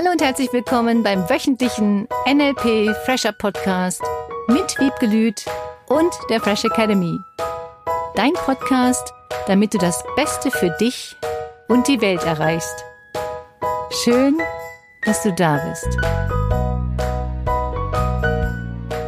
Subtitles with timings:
[0.00, 4.00] Hallo und herzlich willkommen beim wöchentlichen NLP Fresher Podcast
[4.48, 5.44] mit Wiebgelüt
[5.88, 7.20] und der Fresh Academy.
[8.14, 9.12] Dein Podcast,
[9.46, 11.14] damit du das Beste für dich
[11.68, 12.82] und die Welt erreichst.
[14.02, 14.38] Schön,
[15.04, 15.98] dass du da bist.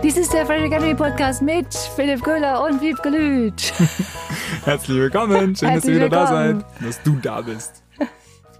[0.03, 3.73] Dies ist der Fresh Academy Podcast mit Philipp Köhler und Wieb Gelüt.
[4.67, 5.57] Herzlich willkommen.
[5.57, 6.59] Schön, Herzlich dass ihr wieder willkommen.
[6.59, 7.83] da seid, dass du da bist.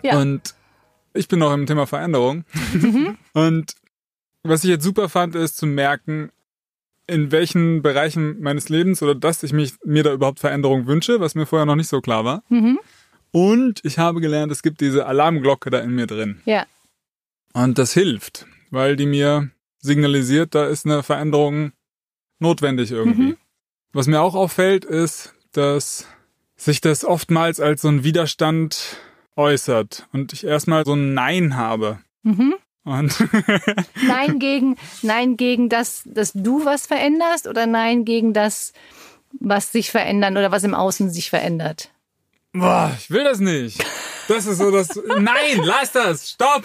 [0.03, 0.17] Ja.
[0.19, 0.55] Und
[1.15, 2.45] ich bin noch im Thema Veränderung.
[2.73, 3.17] Mhm.
[3.33, 3.75] Und
[4.43, 6.31] was ich jetzt super fand, ist zu merken,
[7.07, 11.35] in welchen Bereichen meines Lebens oder dass ich mich, mir da überhaupt Veränderung wünsche, was
[11.35, 12.43] mir vorher noch nicht so klar war.
[12.49, 12.79] Mhm.
[13.31, 16.41] Und ich habe gelernt, es gibt diese Alarmglocke da in mir drin.
[16.45, 16.67] Ja.
[17.55, 21.73] Und das hilft, weil die mir signalisiert, da ist eine Veränderung
[22.39, 23.23] notwendig irgendwie.
[23.23, 23.37] Mhm.
[23.93, 26.07] Was mir auch auffällt, ist, dass
[26.57, 28.97] sich das oftmals als so ein Widerstand
[29.37, 31.99] äußert und ich erstmal so ein Nein habe.
[32.23, 32.55] Mhm.
[32.85, 33.17] Und
[34.07, 38.73] Nein gegen, nein gegen das, dass du was veränderst oder nein gegen das,
[39.39, 41.91] was sich verändern oder was im Außen sich verändert.
[42.53, 43.85] boah, ich will das nicht.
[44.29, 44.89] Das ist so das.
[45.07, 46.63] Nein, lass das, stopp.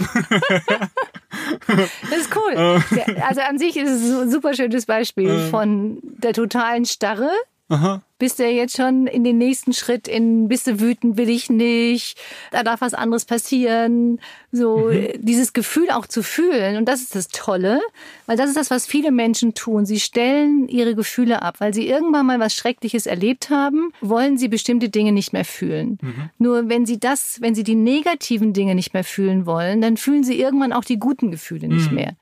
[1.68, 2.81] Das ist cool.
[3.22, 7.30] Also an sich ist es ein super schönes Beispiel von der totalen Starre.
[7.70, 8.02] Aha.
[8.18, 12.18] Bist du jetzt schon in den nächsten Schritt in, bist du wütend, will ich nicht,
[12.52, 14.20] da darf was anderes passieren.
[14.52, 16.78] So, dieses Gefühl auch zu fühlen.
[16.78, 17.82] Und das ist das Tolle,
[18.26, 19.86] weil das ist das, was viele Menschen tun.
[19.86, 24.48] Sie stellen ihre Gefühle ab, weil sie irgendwann mal was Schreckliches erlebt haben, wollen sie
[24.48, 26.00] bestimmte Dinge nicht mehr fühlen.
[26.38, 30.24] Nur wenn sie das, wenn sie die negativen Dinge nicht mehr fühlen wollen, dann fühlen
[30.24, 32.16] sie irgendwann auch die guten Gefühle nicht mehr.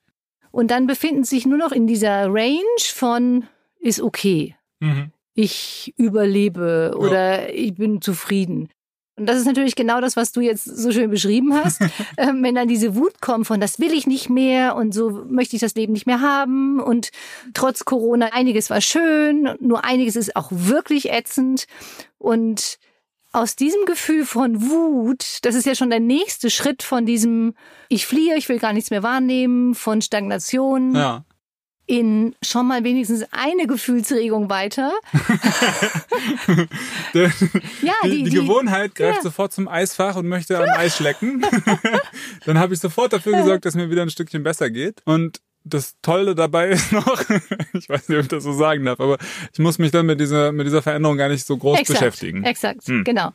[0.52, 3.46] Und dann befinden sie sich nur noch in dieser Range von
[3.80, 5.12] ist okay Mhm.
[5.36, 8.69] Ich überlebe oder ich bin zufrieden.
[9.17, 11.81] Und das ist natürlich genau das, was du jetzt so schön beschrieben hast.
[12.17, 15.56] ähm, wenn dann diese Wut kommt von, das will ich nicht mehr und so möchte
[15.56, 17.12] ich das Leben nicht mehr haben und
[17.53, 21.66] trotz Corona einiges war schön, nur einiges ist auch wirklich ätzend
[22.18, 22.78] und
[23.31, 27.53] aus diesem Gefühl von Wut, das ist ja schon der nächste Schritt von diesem,
[27.90, 31.25] ich fliehe, ich will gar nichts mehr wahrnehmen, von Stagnation Ja.
[31.88, 34.91] In schon mal wenigstens eine Gefühlsregung weiter.
[37.13, 37.31] Der,
[37.81, 39.22] Ja, die, die- die, die- Gewohnheit greift ja.
[39.23, 41.45] sofort zum Eisfach und möchte am Eis schlecken.
[42.45, 45.01] Dann habe ich sofort dafür gesorgt, dass mir wieder ein Stückchen besser geht.
[45.06, 47.22] Und das Tolle dabei ist noch,
[47.74, 49.18] ich weiß nicht, ob ich das so sagen darf, aber
[49.51, 52.44] ich muss mich dann mit dieser, mit dieser Veränderung gar nicht so groß beschäftigen.
[52.44, 53.03] Exakt, Hm.
[53.03, 53.31] genau.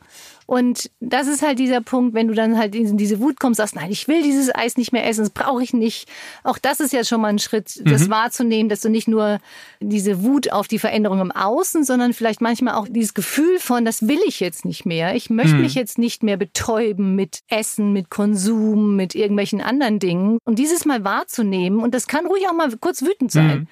[0.51, 3.73] Und das ist halt dieser Punkt, wenn du dann halt in diese Wut kommst, sagst,
[3.73, 6.09] nein, ich will dieses Eis nicht mehr essen, das brauche ich nicht.
[6.43, 8.09] Auch das ist ja schon mal ein Schritt, das Mhm.
[8.09, 9.39] wahrzunehmen, dass du nicht nur
[9.79, 14.09] diese Wut auf die Veränderung im Außen, sondern vielleicht manchmal auch dieses Gefühl von, das
[14.09, 15.15] will ich jetzt nicht mehr.
[15.15, 15.61] Ich möchte Mhm.
[15.61, 20.37] mich jetzt nicht mehr betäuben mit Essen, mit Konsum, mit irgendwelchen anderen Dingen.
[20.43, 23.59] Und dieses mal wahrzunehmen, und das kann ruhig auch mal kurz wütend sein.
[23.59, 23.67] Mhm.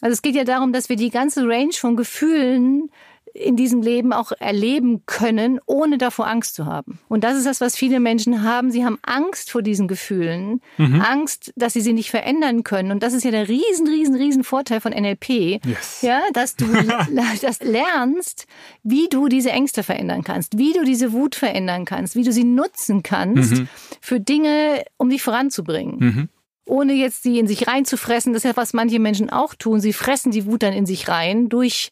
[0.00, 2.90] Also es geht ja darum, dass wir die ganze Range von Gefühlen
[3.34, 6.98] in diesem Leben auch erleben können, ohne davor Angst zu haben.
[7.08, 8.70] Und das ist das, was viele Menschen haben.
[8.70, 12.90] Sie haben Angst vor diesen Gefühlen, Angst, dass sie sie nicht verändern können.
[12.90, 15.28] Und das ist ja der riesen, riesen, riesen Vorteil von NLP.
[15.64, 16.02] Yes.
[16.02, 16.66] Ja, dass du
[17.42, 18.46] das lernst,
[18.82, 22.44] wie du diese Ängste verändern kannst, wie du diese Wut verändern kannst, wie du sie
[22.44, 23.62] nutzen kannst
[24.00, 26.28] für Dinge, um dich voranzubringen Mhm.
[26.66, 28.32] ohne jetzt die in sich reinzufressen.
[28.32, 29.80] Das ist ja, was manche Menschen auch tun.
[29.80, 31.90] Sie fressen die Wut dann in sich rein durch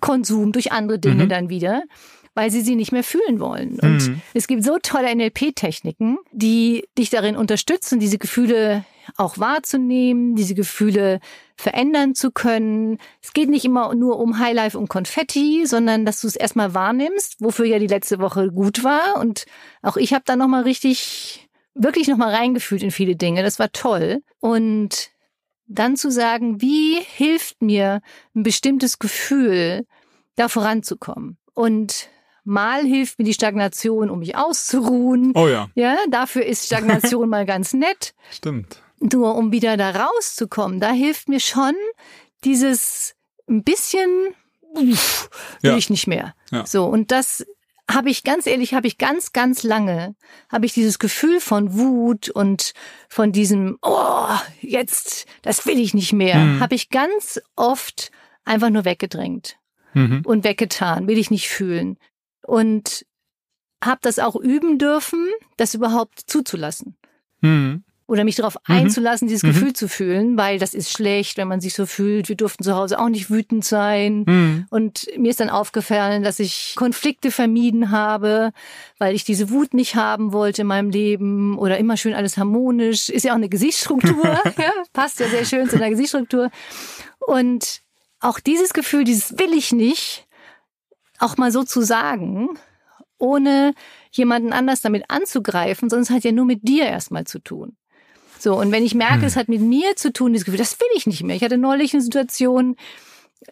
[0.00, 1.82] Konsum, durch andere Dinge dann wieder,
[2.34, 3.78] weil sie sie nicht mehr fühlen wollen.
[3.80, 8.84] Und es gibt so tolle NLP-Techniken, die dich darin unterstützen, diese Gefühle
[9.16, 11.20] auch wahrzunehmen, diese Gefühle
[11.56, 12.98] verändern zu können.
[13.20, 17.36] Es geht nicht immer nur um Highlife und Konfetti, sondern dass du es erstmal wahrnimmst,
[17.40, 19.16] wofür ja die letzte Woche gut war.
[19.18, 19.46] Und
[19.82, 23.42] auch ich habe da nochmal richtig wirklich nochmal reingefühlt in viele Dinge.
[23.42, 24.22] Das war toll.
[24.40, 25.10] Und
[25.72, 28.00] dann zu sagen, wie hilft mir
[28.34, 29.86] ein bestimmtes Gefühl,
[30.36, 31.38] da voranzukommen?
[31.54, 32.08] Und
[32.44, 35.32] mal hilft mir die Stagnation, um mich auszuruhen.
[35.36, 38.14] Oh ja, Ja, dafür ist Stagnation mal ganz nett.
[38.30, 38.82] stimmt.
[38.98, 41.74] Nur um wieder da rauszukommen, da hilft mir schon
[42.44, 43.14] dieses
[43.48, 44.34] ein bisschen,
[44.74, 45.30] uff,
[45.62, 45.76] will Ja.
[45.76, 46.34] ich nicht mehr.
[46.50, 46.66] Ja.
[46.66, 47.46] So, und das
[47.92, 50.14] habe ich ganz ehrlich, habe ich ganz, ganz lange,
[50.48, 52.72] habe ich dieses Gefühl von Wut und
[53.08, 54.28] von diesem, oh,
[54.60, 56.60] jetzt, das will ich nicht mehr, Mhm.
[56.60, 58.10] habe ich ganz oft
[58.44, 59.56] einfach nur weggedrängt
[59.94, 60.22] Mhm.
[60.24, 61.98] und weggetan, will ich nicht fühlen.
[62.46, 63.04] Und
[63.82, 65.26] habe das auch üben dürfen,
[65.56, 66.96] das überhaupt zuzulassen.
[67.40, 67.84] Mhm.
[68.10, 68.74] Oder mich darauf mhm.
[68.74, 69.48] einzulassen, dieses mhm.
[69.48, 72.28] Gefühl zu fühlen, weil das ist schlecht, wenn man sich so fühlt.
[72.28, 74.24] Wir durften zu Hause auch nicht wütend sein.
[74.26, 74.66] Mhm.
[74.68, 78.50] Und mir ist dann aufgefallen, dass ich Konflikte vermieden habe,
[78.98, 83.10] weil ich diese Wut nicht haben wollte in meinem Leben oder immer schön alles harmonisch.
[83.10, 84.24] Ist ja auch eine Gesichtsstruktur,
[84.58, 86.50] ja, passt ja sehr schön zu einer Gesichtsstruktur.
[87.20, 87.80] Und
[88.18, 90.26] auch dieses Gefühl, dieses will ich nicht,
[91.20, 92.58] auch mal so zu sagen,
[93.18, 93.72] ohne
[94.10, 97.76] jemanden anders damit anzugreifen, sondern es hat ja nur mit dir erstmal zu tun.
[98.40, 99.24] So, und wenn ich merke, hm.
[99.24, 101.36] es hat mit mir zu tun, dieses Gefühl, das will ich nicht mehr.
[101.36, 102.76] Ich hatte neulich eine Situation,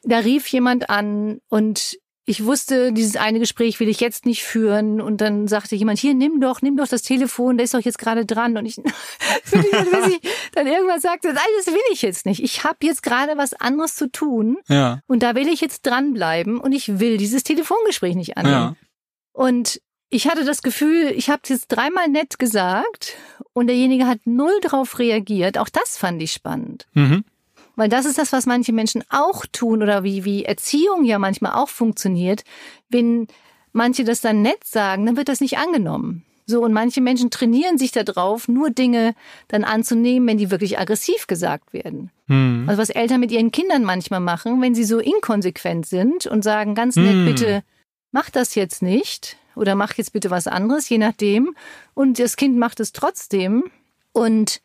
[0.03, 1.99] da rief jemand an und
[2.29, 5.01] ich wusste, dieses eine Gespräch will ich jetzt nicht führen.
[5.01, 7.99] Und dann sagte jemand, hier, nimm doch, nimm doch das Telefon, der ist doch jetzt
[7.99, 8.59] gerade dran.
[8.59, 8.77] Und ich,
[9.51, 10.21] bis ich
[10.53, 12.43] dann irgendwann sagte, nein, das will ich jetzt nicht.
[12.43, 14.59] Ich habe jetzt gerade was anderes zu tun.
[14.69, 15.01] Ja.
[15.07, 18.55] Und da will ich jetzt dranbleiben und ich will dieses Telefongespräch nicht annehmen.
[18.55, 18.77] Ja.
[19.33, 19.81] Und
[20.11, 23.15] ich hatte das Gefühl, ich habe es jetzt dreimal nett gesagt
[23.53, 25.59] und derjenige hat null drauf reagiert.
[25.59, 26.87] Auch das fand ich spannend.
[26.95, 27.25] Mhm.
[27.77, 31.53] Weil das ist das, was manche Menschen auch tun oder wie, wie Erziehung ja manchmal
[31.53, 32.43] auch funktioniert.
[32.89, 33.29] Wenn
[33.73, 36.25] manche das dann nett sagen, dann wird das nicht angenommen.
[36.51, 39.15] So, und manche Menschen trainieren sich darauf, nur Dinge
[39.49, 42.11] dann anzunehmen, wenn die wirklich aggressiv gesagt werden.
[42.27, 42.65] Hm.
[42.67, 46.75] Also was Eltern mit ihren Kindern manchmal machen, wenn sie so inkonsequent sind und sagen
[46.75, 47.25] ganz nett, hm.
[47.27, 47.63] bitte
[48.13, 51.55] mach das jetzt nicht, oder mach jetzt bitte was anderes, je nachdem.
[51.95, 53.65] Und das Kind macht es trotzdem.
[54.13, 54.61] Und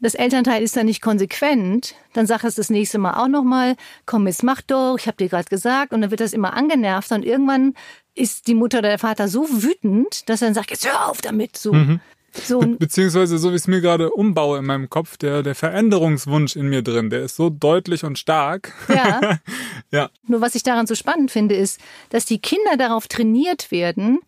[0.00, 3.74] das Elternteil ist dann nicht konsequent, dann sag es das nächste Mal auch nochmal,
[4.06, 7.10] komm, jetzt mach doch, ich habe dir gerade gesagt, und dann wird das immer angenervt
[7.10, 7.74] und irgendwann
[8.14, 11.20] ist die Mutter oder der Vater so wütend, dass er dann sagt, jetzt hör auf
[11.20, 11.72] damit, so.
[11.72, 12.00] Mhm.
[12.34, 15.54] So Be beziehungsweise so wie ich es mir gerade umbaue in meinem Kopf, der, der
[15.54, 18.74] Veränderungswunsch in mir drin, der ist so deutlich und stark.
[18.88, 19.38] Ja.
[19.90, 20.10] ja.
[20.26, 21.80] Nur was ich daran so spannend finde, ist,
[22.10, 24.20] dass die Kinder darauf trainiert werden,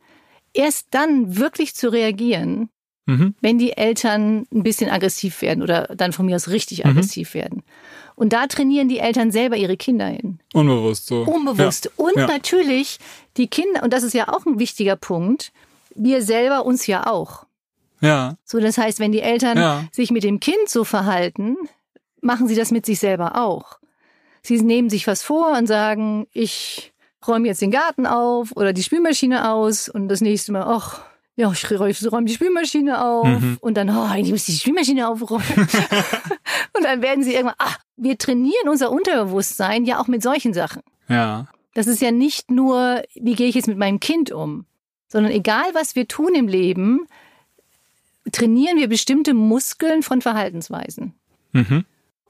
[0.55, 2.71] erst dann wirklich zu reagieren,
[3.07, 3.35] mhm.
[3.41, 6.91] wenn die Eltern ein bisschen aggressiv werden oder dann von mir aus richtig mhm.
[6.91, 7.63] aggressiv werden.
[8.17, 10.41] Und da trainieren die Eltern selber ihre Kinder hin.
[10.53, 11.23] Unbewusst so.
[11.23, 11.87] Unbewusst.
[11.87, 11.91] Ja.
[11.97, 12.27] Und ja.
[12.27, 12.99] natürlich
[13.37, 15.53] die Kinder, und das ist ja auch ein wichtiger Punkt,
[15.95, 17.47] wir selber uns ja auch.
[18.01, 18.37] Ja.
[18.45, 19.85] So, das heißt, wenn die Eltern ja.
[19.93, 21.57] sich mit dem Kind so verhalten,
[22.21, 23.79] machen sie das mit sich selber auch.
[24.43, 26.93] Sie nehmen sich was vor und sagen, ich
[27.27, 31.03] räume jetzt den Garten auf oder die Spülmaschine aus und das nächste Mal, ach,
[31.37, 33.59] ja, ich räume die Spülmaschine auf mhm.
[33.61, 35.45] und dann, oh, ich muss die Spülmaschine aufräumen.
[36.77, 40.83] und dann werden sie irgendwann, ach, wir trainieren unser Unterbewusstsein ja auch mit solchen Sachen.
[41.09, 41.47] Ja.
[41.75, 44.67] Das ist ja nicht nur, wie gehe ich jetzt mit meinem Kind um,
[45.09, 47.07] sondern egal, was wir tun im Leben,
[48.33, 51.15] trainieren wir bestimmte Muskeln von Verhaltensweisen.
[51.53, 51.85] Mhm.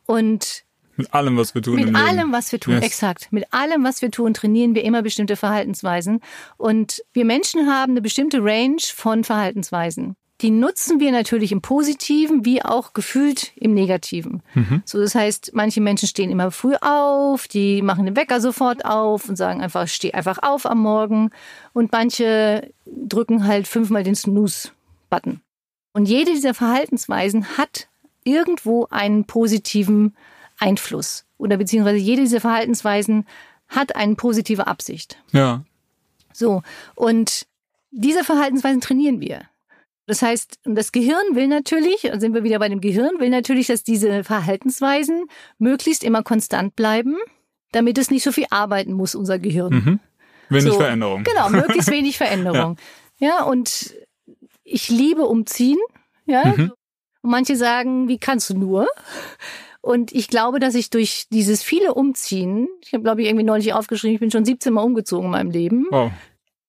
[0.07, 0.65] Und
[1.01, 1.77] mit allem, was wir tun.
[1.77, 2.85] Mit allem, was wir tun, yes.
[2.85, 3.29] exakt.
[3.31, 6.21] Mit allem, was wir tun, trainieren wir immer bestimmte Verhaltensweisen.
[6.57, 10.17] Und wir Menschen haben eine bestimmte Range von Verhaltensweisen.
[10.41, 14.43] Die nutzen wir natürlich im Positiven wie auch gefühlt im Negativen.
[14.55, 14.83] Mhm.
[14.87, 19.29] So, das heißt, manche Menschen stehen immer früh auf, die machen den Wecker sofort auf
[19.29, 21.31] und sagen einfach, steh einfach auf am Morgen.
[21.75, 25.41] Und manche drücken halt fünfmal den Snooze-Button.
[25.93, 27.89] Und jede dieser Verhaltensweisen hat
[28.25, 30.15] irgendwo einen positiven
[30.61, 33.27] Einfluss oder beziehungsweise jede dieser Verhaltensweisen
[33.69, 35.19] hat eine positive Absicht.
[35.33, 35.65] Ja.
[36.33, 36.63] So.
[36.95, 37.47] Und
[37.91, 39.43] diese Verhaltensweisen trainieren wir.
[40.07, 43.85] Das heißt, das Gehirn will natürlich, sind wir wieder bei dem Gehirn, will natürlich, dass
[43.85, 45.27] diese Verhaltensweisen
[45.59, 47.17] möglichst immer konstant bleiben,
[47.73, 49.73] damit es nicht so viel arbeiten muss, unser Gehirn.
[49.73, 50.01] Mhm.
[50.49, 51.23] Wenig so, Veränderung.
[51.23, 52.77] Genau, möglichst wenig Veränderung.
[53.19, 53.29] ja.
[53.29, 53.95] ja, und
[54.65, 55.79] ich liebe umziehen.
[56.27, 56.45] Ja.
[56.45, 56.73] Mhm.
[57.23, 58.89] Und manche sagen, wie kannst du nur?
[59.83, 63.73] Und ich glaube, dass ich durch dieses viele Umziehen, ich habe, glaube ich, irgendwie neulich
[63.73, 66.11] aufgeschrieben, ich bin schon 17 Mal umgezogen in meinem Leben, wow.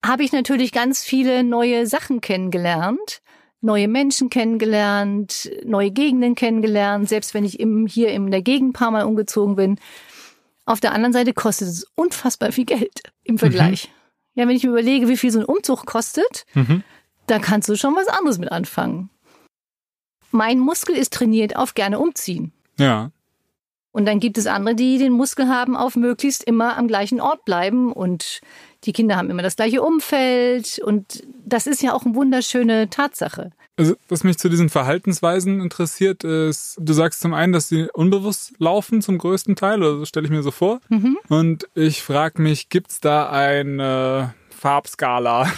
[0.06, 3.22] habe ich natürlich ganz viele neue Sachen kennengelernt,
[3.60, 8.74] neue Menschen kennengelernt, neue Gegenden kennengelernt, selbst wenn ich im, hier in der Gegend ein
[8.74, 9.80] paar Mal umgezogen bin.
[10.66, 13.90] Auf der anderen Seite kostet es unfassbar viel Geld im Vergleich.
[13.90, 14.40] Mhm.
[14.42, 16.84] Ja, wenn ich mir überlege, wie viel so ein Umzug kostet, mhm.
[17.28, 19.10] da kannst du schon was anderes mit anfangen.
[20.32, 22.54] Mein Muskel ist trainiert auf gerne umziehen.
[22.78, 23.12] Ja.
[23.92, 27.44] Und dann gibt es andere, die den Muskel haben auf möglichst immer am gleichen Ort
[27.44, 28.40] bleiben und
[28.86, 33.52] die Kinder haben immer das gleiche Umfeld und das ist ja auch eine wunderschöne Tatsache.
[33.78, 38.54] Also, was mich zu diesen Verhaltensweisen interessiert, ist, du sagst zum einen, dass sie unbewusst
[38.60, 40.82] laufen zum größten Teil, oder so stelle ich mir so vor.
[40.90, 41.18] Mhm.
[41.30, 45.52] Und ich frage mich, gibt es da eine Farbskala?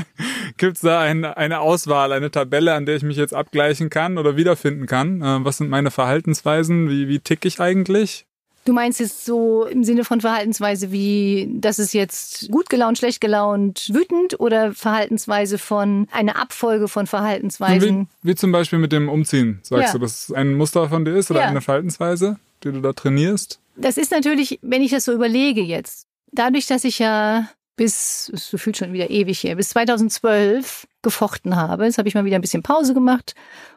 [0.56, 4.16] Gibt es da ein, eine Auswahl, eine Tabelle, an der ich mich jetzt abgleichen kann
[4.16, 5.20] oder wiederfinden kann?
[5.20, 6.88] Äh, was sind meine Verhaltensweisen?
[6.88, 8.24] Wie, wie tick ich eigentlich?
[8.64, 13.20] Du meinst es so im Sinne von Verhaltensweise wie, das ist jetzt gut gelaunt, schlecht
[13.20, 18.08] gelaunt, wütend oder Verhaltensweise von einer Abfolge von Verhaltensweisen?
[18.22, 19.60] Wie, wie zum Beispiel mit dem Umziehen.
[19.62, 19.92] Sagst ja.
[19.92, 21.46] du, dass es ein Muster von dir ist oder ja.
[21.46, 23.60] eine Verhaltensweise, die du da trainierst?
[23.76, 28.48] Das ist natürlich, wenn ich das so überlege jetzt, dadurch, dass ich ja bis, es
[28.60, 31.84] fühlt schon wieder ewig her, bis 2012 gefochten habe.
[31.84, 33.34] Jetzt habe ich mal wieder ein bisschen Pause gemacht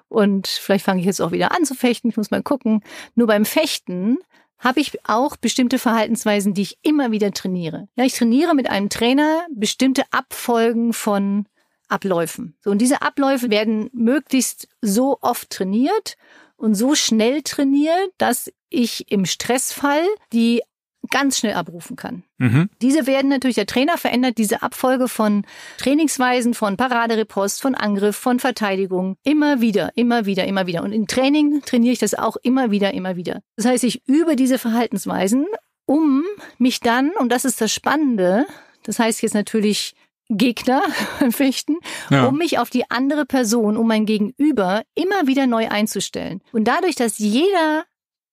[0.08, 2.10] und vielleicht fange ich jetzt auch wieder an zu fechten.
[2.10, 2.82] Ich muss mal gucken.
[3.16, 4.18] Nur beim Fechten
[4.58, 7.88] habe ich auch bestimmte Verhaltensweisen, die ich immer wieder trainiere.
[7.96, 11.46] Ja, ich trainiere mit einem Trainer bestimmte Abfolgen von
[11.88, 12.56] Abläufen.
[12.62, 16.18] So, und diese Abläufe werden möglichst so oft trainiert
[16.58, 20.62] und so schnell trainiert, dass ich im Stressfall die
[21.10, 22.24] ganz schnell abrufen kann.
[22.38, 22.70] Mhm.
[22.82, 25.46] Diese werden natürlich, der Trainer verändert diese Abfolge von
[25.78, 30.84] Trainingsweisen, von Paraderepost, von Angriff, von Verteidigung immer wieder, immer wieder, immer wieder.
[30.84, 33.42] Und im Training trainiere ich das auch immer wieder, immer wieder.
[33.56, 35.46] Das heißt, ich übe diese Verhaltensweisen,
[35.86, 36.24] um
[36.58, 38.46] mich dann, und das ist das Spannende,
[38.84, 39.96] das heißt jetzt natürlich
[40.30, 40.84] Gegner
[41.32, 41.78] fechten,
[42.10, 42.28] ja.
[42.28, 46.42] um mich auf die andere Person, um mein Gegenüber immer wieder neu einzustellen.
[46.52, 47.86] Und dadurch, dass jeder,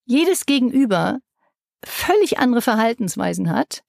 [0.05, 1.21] jedes Gegenüber
[1.85, 3.83] völlig andere Verhaltensweisen hat.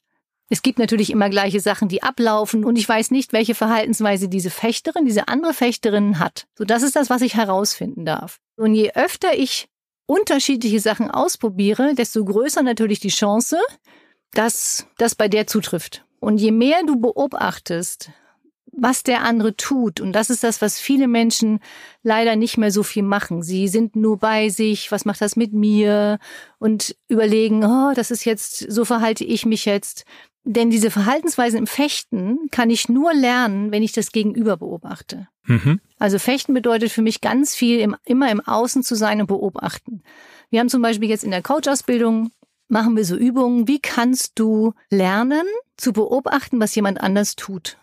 [0.49, 4.49] Es gibt natürlich immer gleiche Sachen, die ablaufen und ich weiß nicht, welche Verhaltensweise diese
[4.49, 6.47] Fechterin, diese andere Fechterin hat.
[6.57, 8.39] So, das ist das, was ich herausfinden darf.
[8.55, 9.67] Und je öfter ich
[10.05, 13.59] unterschiedliche Sachen ausprobiere, desto größer natürlich die Chance,
[14.31, 16.05] dass das bei der zutrifft.
[16.19, 18.11] Und je mehr du beobachtest,
[18.77, 19.99] was der andere tut.
[19.99, 21.59] Und das ist das, was viele Menschen
[22.03, 23.41] leider nicht mehr so viel machen.
[23.41, 26.19] Sie sind nur bei sich, was macht das mit mir?
[26.59, 30.05] Und überlegen, oh, das ist jetzt, so verhalte ich mich jetzt.
[30.43, 35.27] Denn diese Verhaltensweisen im Fechten kann ich nur lernen, wenn ich das Gegenüber beobachte.
[35.45, 35.81] Mhm.
[35.97, 40.03] Also Fechten bedeutet für mich ganz viel, im, immer im Außen zu sein und beobachten.
[40.49, 42.31] Wir haben zum Beispiel jetzt in der Coach-Ausbildung
[42.69, 43.67] machen wir so Übungen.
[43.67, 45.45] Wie kannst du lernen,
[45.77, 47.77] zu beobachten, was jemand anders tut?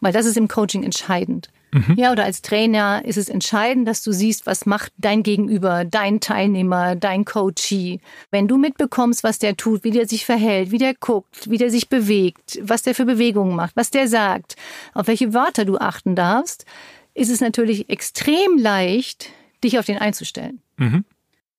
[0.00, 1.48] Weil das ist im Coaching entscheidend.
[1.72, 1.94] Mhm.
[1.96, 6.20] Ja, oder als Trainer ist es entscheidend, dass du siehst, was macht dein Gegenüber, dein
[6.20, 8.00] Teilnehmer, dein Coachee.
[8.30, 11.70] Wenn du mitbekommst, was der tut, wie der sich verhält, wie der guckt, wie der
[11.70, 14.56] sich bewegt, was der für Bewegungen macht, was der sagt,
[14.94, 16.64] auf welche Wörter du achten darfst,
[17.14, 19.30] ist es natürlich extrem leicht,
[19.62, 20.62] dich auf den einzustellen.
[20.78, 21.04] Mhm.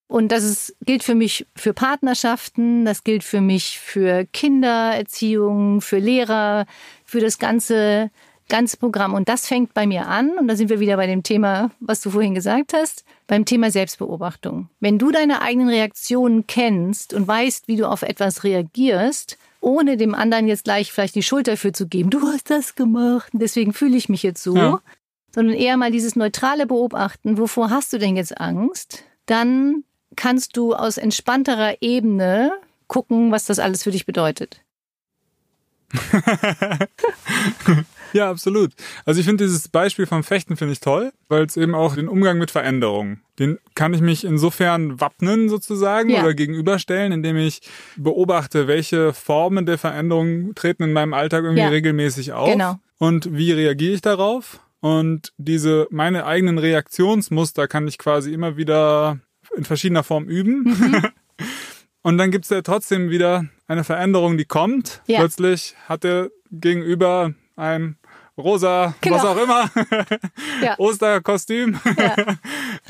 [0.07, 5.99] Und das ist, gilt für mich für Partnerschaften, das gilt für mich für Kindererziehung, für
[5.99, 6.65] Lehrer,
[7.05, 8.09] für das ganze
[8.49, 9.13] ganze Programm.
[9.13, 12.01] Und das fängt bei mir an, und da sind wir wieder bei dem Thema, was
[12.01, 14.69] du vorhin gesagt hast, beim Thema Selbstbeobachtung.
[14.79, 20.15] Wenn du deine eigenen Reaktionen kennst und weißt, wie du auf etwas reagierst, ohne dem
[20.15, 23.97] anderen jetzt gleich vielleicht die Schuld dafür zu geben, du hast das gemacht, deswegen fühle
[23.97, 24.81] ich mich jetzt so, ja.
[25.33, 29.83] sondern eher mal dieses neutrale Beobachten, wovor hast du denn jetzt Angst, dann
[30.15, 32.51] kannst du aus entspannterer Ebene
[32.87, 34.61] gucken, was das alles für dich bedeutet.
[38.13, 38.71] Ja, absolut.
[39.05, 42.07] Also ich finde dieses Beispiel vom Fechten finde ich toll, weil es eben auch den
[42.07, 46.21] Umgang mit Veränderungen, den kann ich mich insofern wappnen sozusagen ja.
[46.21, 47.61] oder gegenüberstellen, indem ich
[47.97, 51.69] beobachte, welche Formen der Veränderungen treten in meinem Alltag irgendwie ja.
[51.69, 52.79] regelmäßig auf genau.
[52.97, 54.59] und wie reagiere ich darauf.
[54.81, 59.19] Und diese meine eigenen Reaktionsmuster kann ich quasi immer wieder
[59.57, 60.63] in verschiedener Form üben.
[60.63, 61.05] Mhm.
[62.01, 65.01] Und dann gibt's ja trotzdem wieder eine Veränderung, die kommt.
[65.05, 65.19] Ja.
[65.19, 67.97] Plötzlich hat der Gegenüber ein
[68.37, 69.17] rosa, genau.
[69.17, 69.69] was auch immer,
[70.63, 70.79] ja.
[70.79, 72.15] Osterkostüm ja.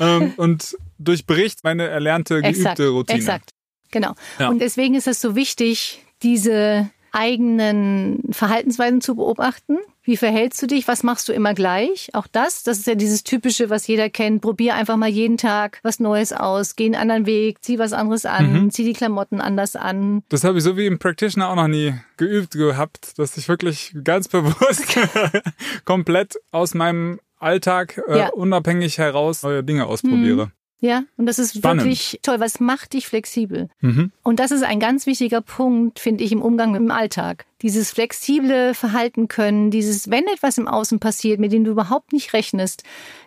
[0.00, 3.18] ähm, und durchbricht meine erlernte, geübte exakt, Routine.
[3.18, 3.50] Exakt,
[3.90, 4.14] genau.
[4.38, 4.48] Ja.
[4.48, 9.78] Und deswegen ist es so wichtig, diese eigenen Verhaltensweisen zu beobachten.
[10.10, 10.88] Wie verhältst du dich?
[10.88, 12.10] Was machst du immer gleich?
[12.14, 14.42] Auch das, das ist ja dieses typische, was jeder kennt.
[14.42, 16.74] Probier einfach mal jeden Tag was Neues aus.
[16.74, 18.70] Geh einen anderen Weg, zieh was anderes an, mhm.
[18.72, 20.24] zieh die Klamotten anders an.
[20.28, 23.94] Das habe ich so wie im Practitioner auch noch nie geübt gehabt, dass ich wirklich
[24.02, 24.98] ganz bewusst
[25.84, 28.28] komplett aus meinem Alltag äh, ja.
[28.30, 30.50] unabhängig heraus neue Dinge ausprobiere.
[30.82, 31.84] Ja, und das ist Spannend.
[31.84, 33.68] wirklich toll, was macht dich flexibel?
[33.80, 34.12] Mhm.
[34.22, 37.44] Und das ist ein ganz wichtiger Punkt, finde ich, im Umgang mit dem Alltag.
[37.60, 42.32] Dieses flexible Verhalten können, dieses, wenn etwas im Außen passiert, mit dem du überhaupt nicht
[42.32, 42.82] rechnest,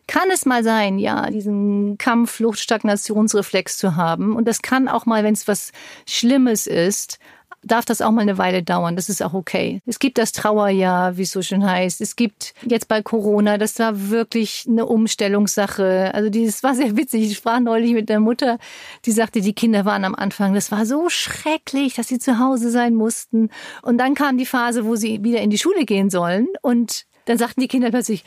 [0.07, 4.35] kann es mal sein, ja, diesen Kampf, Flucht, Stagnationsreflex zu haben.
[4.35, 5.71] Und das kann auch mal, wenn es was
[6.07, 7.19] Schlimmes ist,
[7.63, 8.95] darf das auch mal eine Weile dauern.
[8.95, 9.81] Das ist auch okay.
[9.85, 12.01] Es gibt das Trauerjahr, wie es so schön heißt.
[12.01, 16.11] Es gibt jetzt bei Corona, das war wirklich eine Umstellungssache.
[16.13, 17.23] Also dieses war sehr witzig.
[17.23, 18.57] Ich sprach neulich mit der Mutter,
[19.05, 22.69] die sagte, die Kinder waren am Anfang, das war so schrecklich, dass sie zu Hause
[22.69, 23.49] sein mussten.
[23.81, 27.37] Und dann kam die Phase, wo sie wieder in die Schule gehen sollen und dann
[27.37, 28.23] sagten die Kinder plötzlich,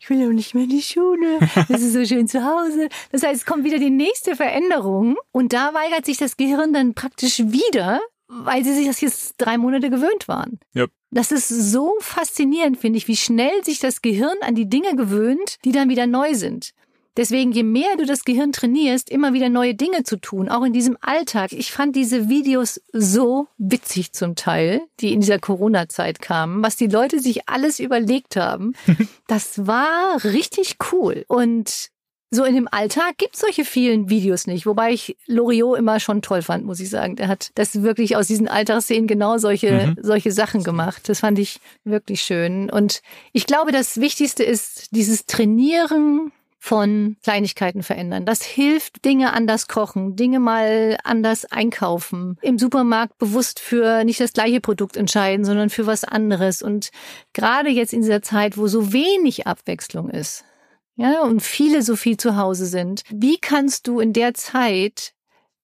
[0.00, 2.88] ich will doch nicht mehr in die Schule, das ist so schön zu Hause.
[3.10, 6.94] Das heißt, es kommt wieder die nächste Veränderung und da weigert sich das Gehirn dann
[6.94, 8.00] praktisch wieder,
[8.44, 10.58] weil sie sich das jetzt drei Monate gewöhnt waren.
[10.74, 10.90] Yep.
[11.10, 15.58] Das ist so faszinierend, finde ich, wie schnell sich das Gehirn an die Dinge gewöhnt,
[15.64, 16.72] die dann wieder neu sind.
[17.18, 20.72] Deswegen, je mehr du das Gehirn trainierst, immer wieder neue Dinge zu tun, auch in
[20.72, 21.52] diesem Alltag.
[21.52, 26.86] Ich fand diese Videos so witzig zum Teil, die in dieser Corona-Zeit kamen, was die
[26.86, 28.72] Leute sich alles überlegt haben.
[29.28, 31.24] Das war richtig cool.
[31.26, 31.90] Und
[32.34, 36.40] so in dem Alltag gibt's solche vielen Videos nicht, wobei ich Loriot immer schon toll
[36.40, 37.14] fand, muss ich sagen.
[37.16, 39.96] Der hat das wirklich aus diesen Alltagsszenen genau solche, mhm.
[40.00, 41.10] solche Sachen gemacht.
[41.10, 42.70] Das fand ich wirklich schön.
[42.70, 48.24] Und ich glaube, das Wichtigste ist dieses Trainieren von Kleinigkeiten verändern.
[48.24, 54.32] Das hilft, Dinge anders kochen, Dinge mal anders einkaufen, im Supermarkt bewusst für nicht das
[54.32, 56.62] gleiche Produkt entscheiden, sondern für was anderes.
[56.62, 56.92] Und
[57.34, 60.44] gerade jetzt in dieser Zeit, wo so wenig Abwechslung ist,
[60.96, 65.14] ja, und viele so viel zu Hause sind, wie kannst du in der Zeit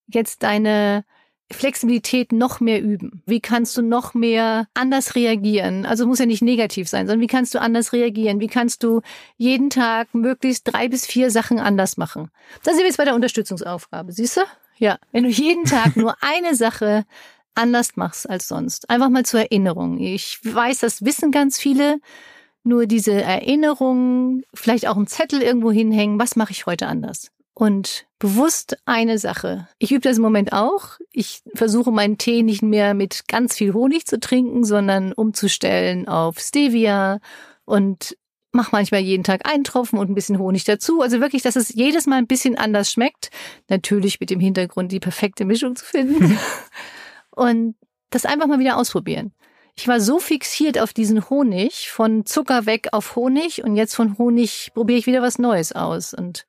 [0.07, 1.05] jetzt deine
[1.51, 3.23] Flexibilität noch mehr üben?
[3.25, 5.87] Wie kannst du noch mehr anders reagieren?
[5.87, 8.41] Also muss ja nicht negativ sein, sondern wie kannst du anders reagieren?
[8.41, 9.01] Wie kannst du
[9.37, 12.31] jeden Tag möglichst drei bis vier Sachen anders machen?
[12.65, 14.43] Da sind wir jetzt bei der Unterstützungsaufgabe, siehst du?
[14.77, 14.99] Ja.
[15.11, 17.05] Wenn du jeden Tag nur eine Sache
[17.55, 18.89] anders machst als sonst.
[18.89, 19.99] Einfach mal zur Erinnerung.
[19.99, 21.99] Ich weiß, das wissen ganz viele.
[22.65, 26.19] Nur diese Erinnerung, vielleicht auch einen Zettel irgendwo hinhängen.
[26.19, 27.31] Was mache ich heute anders?
[27.59, 29.67] und bewusst eine Sache.
[29.81, 30.91] Ich übe das im Moment auch.
[31.11, 36.39] Ich versuche meinen Tee nicht mehr mit ganz viel Honig zu trinken, sondern umzustellen auf
[36.39, 37.19] Stevia
[37.65, 38.17] und
[38.53, 41.03] mache manchmal jeden Tag einen Tropfen und ein bisschen Honig dazu.
[41.03, 43.31] Also wirklich, dass es jedes Mal ein bisschen anders schmeckt.
[43.69, 46.39] Natürlich mit dem Hintergrund, die perfekte Mischung zu finden.
[47.33, 47.75] und
[48.11, 49.33] das einfach mal wieder ausprobieren.
[49.79, 54.19] Ich war so fixiert auf diesen Honig, von Zucker weg auf Honig und jetzt von
[54.19, 56.15] Honig probiere ich wieder was Neues aus.
[56.15, 56.47] Und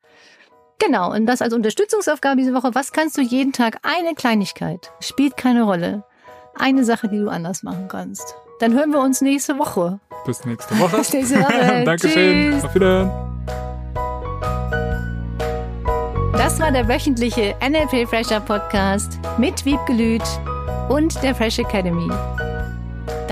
[0.79, 2.73] Genau, und das als Unterstützungsaufgabe diese Woche.
[2.73, 3.77] Was kannst du jeden Tag?
[3.83, 4.91] Eine Kleinigkeit.
[4.99, 6.05] Spielt keine Rolle.
[6.57, 8.33] Eine Sache, die du anders machen kannst.
[8.61, 9.99] Dann hören wir uns nächste Woche.
[10.25, 10.97] Bis nächste Woche.
[10.97, 11.83] Bis nächste Woche.
[11.85, 12.53] Dankeschön.
[12.53, 12.63] Tschüss.
[12.63, 13.11] Auf Wiedersehen.
[16.33, 20.23] Das war der wöchentliche NLP Fresher Podcast mit Wiebgelüt
[20.89, 22.09] und der Fresh Academy.